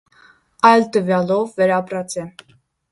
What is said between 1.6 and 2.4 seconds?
վերապրած է։